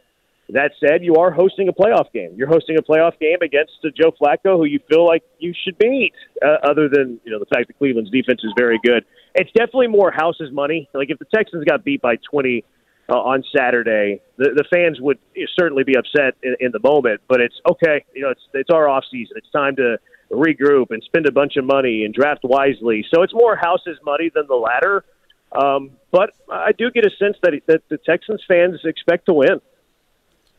That 0.50 0.72
said, 0.80 1.04
you 1.04 1.16
are 1.16 1.32
hosting 1.32 1.70
a 1.70 1.74
playoff 1.74 2.12
game. 2.12 2.34
You're 2.36 2.50
hosting 2.50 2.78
a 2.78 2.82
playoff 2.82 3.18
game 3.20 3.38
against 3.42 3.74
Joe 3.96 4.12
Flacco, 4.12 4.58
who 4.58 4.66
you 4.66 4.80
feel 4.90 5.06
like 5.06 5.24
you 5.40 5.54
should 5.64 5.78
beat. 5.78 6.14
Uh, 6.42 6.58
other 6.70 6.90
than 6.90 7.20
you 7.24 7.32
know 7.32 7.40
the 7.40 7.46
fact 7.46 7.68
that 7.68 7.78
Cleveland's 7.78 8.12
defense 8.12 8.42
is 8.44 8.52
very 8.58 8.80
good, 8.84 9.06
it's 9.36 9.52
definitely 9.52 9.88
more 9.88 10.12
house's 10.12 10.52
money. 10.52 10.90
Like 10.94 11.10
if 11.10 11.20
the 11.20 11.26
Texans 11.34 11.64
got 11.64 11.86
beat 11.86 12.02
by 12.02 12.18
20 12.30 12.66
uh, 13.10 13.14
on 13.14 13.44
Saturday, 13.56 14.22
the, 14.38 14.50
the 14.56 14.66
fans 14.72 15.00
would 15.00 15.18
certainly 15.58 15.84
be 15.84 15.96
upset 15.96 16.36
in, 16.44 16.56
in 16.60 16.72
the 16.72 16.80
moment. 16.84 17.22
But 17.28 17.40
it's 17.40 17.56
okay. 17.70 18.06
You 18.14 18.24
know, 18.24 18.30
it's 18.32 18.44
it's 18.54 18.70
our 18.70 18.90
off 18.90 19.06
season. 19.10 19.38
It's 19.38 19.52
time 19.52 19.78
to 19.78 19.98
regroup 20.30 20.88
and 20.90 21.02
spend 21.04 21.26
a 21.26 21.32
bunch 21.32 21.56
of 21.56 21.64
money 21.64 22.04
and 22.04 22.14
draft 22.14 22.42
wisely. 22.44 23.06
So 23.14 23.22
it's 23.22 23.34
more 23.34 23.56
house's 23.56 23.98
money 24.04 24.30
than 24.34 24.48
the 24.48 24.56
latter. 24.56 25.06
Um, 25.52 25.92
but 26.12 26.32
I 26.52 26.72
do 26.72 26.90
get 26.92 27.06
a 27.06 27.12
sense 27.18 27.38
that 27.44 27.54
that 27.68 27.84
the 27.90 27.98
Texans 27.98 28.42
fans 28.48 28.82
expect 28.84 29.28
to 29.28 29.34
win. 29.34 29.62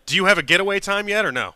Do 0.06 0.16
you 0.16 0.26
have 0.26 0.38
a 0.38 0.42
getaway 0.42 0.80
time 0.80 1.08
yet, 1.08 1.24
or 1.24 1.32
no? 1.32 1.54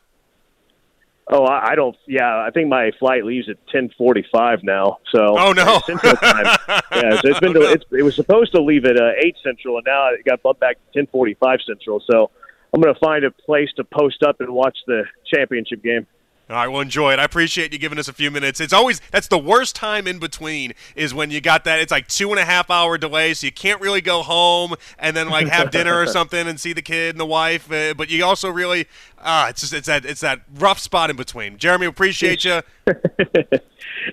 Oh, 1.30 1.44
I, 1.44 1.72
I 1.72 1.74
don't. 1.74 1.94
Yeah, 2.06 2.38
I 2.38 2.50
think 2.50 2.68
my 2.68 2.90
flight 2.98 3.24
leaves 3.24 3.48
at 3.50 3.56
ten 3.68 3.90
forty-five 3.98 4.60
now. 4.62 4.98
So 5.12 5.36
oh 5.38 5.52
no, 5.52 5.80
Central 5.86 6.16
time. 6.16 6.46
yeah, 6.92 7.20
so 7.20 7.28
it's 7.28 7.40
been. 7.40 7.50
Oh, 7.56 7.60
no. 7.60 7.68
it's, 7.70 7.84
it 7.92 8.02
was 8.02 8.14
supposed 8.14 8.52
to 8.52 8.62
leave 8.62 8.84
at 8.86 8.98
uh, 8.98 9.10
eight 9.22 9.36
Central, 9.44 9.76
and 9.76 9.84
now 9.86 10.08
it 10.08 10.24
got 10.24 10.42
bumped 10.42 10.60
back 10.60 10.76
to 10.76 10.98
ten 10.98 11.06
forty-five 11.08 11.58
Central. 11.66 12.02
So 12.10 12.30
I'm 12.72 12.80
going 12.80 12.94
to 12.94 13.00
find 13.00 13.24
a 13.24 13.30
place 13.30 13.68
to 13.76 13.84
post 13.84 14.22
up 14.22 14.40
and 14.40 14.50
watch 14.50 14.76
the 14.86 15.04
championship 15.32 15.82
game. 15.82 16.06
All 16.50 16.56
right, 16.56 16.68
well, 16.68 16.80
enjoy 16.80 17.12
it. 17.12 17.18
I 17.18 17.24
appreciate 17.24 17.74
you 17.74 17.78
giving 17.78 17.98
us 17.98 18.08
a 18.08 18.12
few 18.14 18.30
minutes. 18.30 18.58
It's 18.58 18.72
always 18.72 19.02
that's 19.10 19.28
the 19.28 19.38
worst 19.38 19.76
time 19.76 20.06
in 20.06 20.18
between 20.18 20.72
is 20.96 21.12
when 21.12 21.30
you 21.30 21.42
got 21.42 21.64
that. 21.64 21.78
It's 21.80 21.92
like 21.92 22.08
two 22.08 22.30
and 22.30 22.40
a 22.40 22.44
half 22.44 22.70
hour 22.70 22.96
delay, 22.96 23.34
so 23.34 23.46
you 23.46 23.52
can't 23.52 23.82
really 23.82 24.00
go 24.00 24.22
home 24.22 24.74
and 24.98 25.14
then 25.14 25.28
like 25.28 25.48
have 25.48 25.70
dinner 25.70 26.00
or 26.00 26.06
something 26.18 26.48
and 26.48 26.58
see 26.58 26.72
the 26.72 26.80
kid 26.80 27.10
and 27.10 27.20
the 27.20 27.26
wife. 27.26 27.70
Uh, 27.70 27.92
but 27.92 28.08
you 28.08 28.24
also 28.24 28.48
really, 28.48 28.86
uh, 29.18 29.48
it's 29.50 29.60
just 29.60 29.74
it's 29.74 29.88
that 29.88 30.06
it's 30.06 30.22
that 30.22 30.40
rough 30.54 30.78
spot 30.78 31.10
in 31.10 31.16
between. 31.16 31.58
Jeremy, 31.58 31.84
appreciate 31.84 32.42
you. 32.44 32.62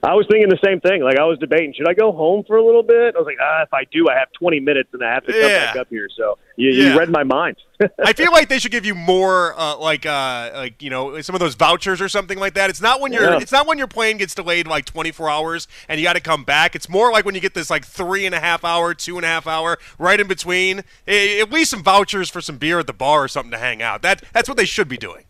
I 0.03 0.13
was 0.13 0.25
thinking 0.29 0.49
the 0.49 0.59
same 0.63 0.79
thing. 0.79 1.03
Like 1.03 1.17
I 1.17 1.25
was 1.25 1.37
debating, 1.39 1.73
should 1.75 1.87
I 1.87 1.93
go 1.93 2.11
home 2.11 2.43
for 2.45 2.57
a 2.57 2.65
little 2.65 2.83
bit? 2.83 3.15
I 3.15 3.19
was 3.19 3.25
like, 3.25 3.37
ah, 3.41 3.63
if 3.63 3.73
I 3.73 3.83
do, 3.91 4.07
I 4.09 4.17
have 4.17 4.31
20 4.33 4.59
minutes 4.59 4.89
and 4.93 5.03
I 5.03 5.13
have 5.13 5.25
to 5.25 5.31
come 5.31 5.41
yeah. 5.41 5.65
back 5.65 5.75
up 5.77 5.87
here. 5.89 6.07
So 6.15 6.37
you, 6.55 6.71
yeah. 6.71 6.93
you 6.93 6.99
read 6.99 7.09
my 7.09 7.23
mind. 7.23 7.57
I 8.03 8.13
feel 8.13 8.31
like 8.31 8.47
they 8.47 8.59
should 8.59 8.71
give 8.71 8.85
you 8.85 8.95
more, 8.95 9.57
uh, 9.59 9.77
like, 9.77 10.05
uh, 10.05 10.51
like 10.53 10.81
you 10.81 10.89
know, 10.89 11.19
some 11.21 11.35
of 11.35 11.39
those 11.39 11.55
vouchers 11.55 12.01
or 12.01 12.07
something 12.07 12.39
like 12.39 12.53
that. 12.53 12.69
It's 12.69 12.81
not 12.81 13.01
when 13.01 13.11
your 13.11 13.23
yeah. 13.23 13.39
it's 13.39 13.51
not 13.51 13.67
when 13.67 13.77
your 13.77 13.87
plane 13.87 14.17
gets 14.17 14.33
delayed 14.33 14.67
like 14.67 14.85
24 14.85 15.29
hours 15.29 15.67
and 15.89 15.99
you 15.99 16.05
got 16.05 16.13
to 16.13 16.21
come 16.21 16.43
back. 16.43 16.75
It's 16.75 16.87
more 16.87 17.11
like 17.11 17.25
when 17.25 17.35
you 17.35 17.41
get 17.41 17.53
this 17.53 17.69
like 17.69 17.85
three 17.85 18.25
and 18.25 18.33
a 18.33 18.39
half 18.39 18.63
hour, 18.63 18.93
two 18.93 19.17
and 19.17 19.25
a 19.25 19.29
half 19.29 19.47
hour, 19.47 19.77
right 19.99 20.19
in 20.19 20.27
between. 20.27 20.83
At 21.07 21.51
least 21.51 21.71
some 21.71 21.83
vouchers 21.83 22.29
for 22.29 22.41
some 22.41 22.57
beer 22.57 22.79
at 22.79 22.87
the 22.87 22.93
bar 22.93 23.23
or 23.23 23.27
something 23.27 23.51
to 23.51 23.57
hang 23.57 23.81
out. 23.81 24.01
That 24.01 24.23
that's 24.33 24.47
what 24.47 24.57
they 24.57 24.65
should 24.65 24.87
be 24.87 24.97
doing 24.97 25.25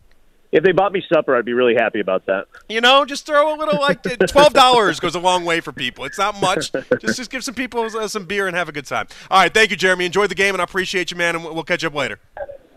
if 0.52 0.62
they 0.62 0.72
bought 0.72 0.92
me 0.92 1.02
supper, 1.12 1.36
I'd 1.36 1.44
be 1.44 1.52
really 1.52 1.74
happy 1.74 2.00
about 2.00 2.26
that. 2.26 2.46
You 2.68 2.80
know, 2.80 3.04
just 3.04 3.26
throw 3.26 3.54
a 3.54 3.56
little 3.56 3.80
like 3.80 4.02
twelve 4.28 4.52
dollars 4.52 5.00
goes 5.00 5.14
a 5.14 5.20
long 5.20 5.44
way 5.44 5.60
for 5.60 5.72
people. 5.72 6.04
It's 6.04 6.18
not 6.18 6.40
much. 6.40 6.72
Just 6.72 7.16
just 7.16 7.30
give 7.30 7.44
some 7.44 7.54
people 7.54 7.82
uh, 7.82 8.08
some 8.08 8.24
beer 8.26 8.46
and 8.46 8.56
have 8.56 8.68
a 8.68 8.72
good 8.72 8.86
time. 8.86 9.06
All 9.30 9.40
right, 9.40 9.52
thank 9.52 9.70
you, 9.70 9.76
Jeremy. 9.76 10.06
Enjoy 10.06 10.26
the 10.26 10.34
game, 10.34 10.54
and 10.54 10.60
I 10.60 10.64
appreciate 10.64 11.10
you, 11.10 11.16
man. 11.16 11.36
And 11.36 11.44
we'll 11.44 11.64
catch 11.64 11.84
up 11.84 11.94
later. 11.94 12.18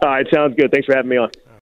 All 0.02 0.10
right, 0.10 0.26
sounds 0.34 0.56
good. 0.56 0.72
Thanks 0.72 0.86
for 0.86 0.96
having 0.96 1.10
me 1.10 1.18
on. 1.18 1.32